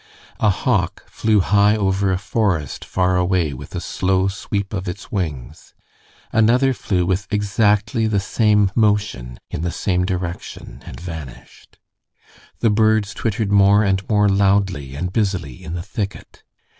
A 0.39 0.49
hawk 0.49 1.07
flew 1.07 1.41
high 1.41 1.75
over 1.77 2.11
a 2.11 2.17
forest 2.17 2.83
far 2.83 3.17
away 3.17 3.53
with 3.53 3.79
slow 3.83 4.27
sweep 4.29 4.73
of 4.73 4.87
its 4.87 5.11
wings; 5.11 5.75
another 6.31 6.73
flew 6.73 7.05
with 7.05 7.27
exactly 7.31 8.07
the 8.07 8.19
same 8.19 8.71
motion 8.73 9.39
in 9.51 9.61
the 9.61 9.69
same 9.71 10.03
direction 10.03 10.81
and 10.87 10.99
vanished. 10.99 11.77
The 12.61 12.71
birds 12.71 13.13
twittered 13.13 13.51
more 13.51 13.83
and 13.83 14.01
more 14.09 14.27
loudly 14.27 14.95
and 14.95 15.13
busily 15.13 15.63
in 15.63 15.75
the 15.75 15.83
thicket. 15.83 16.41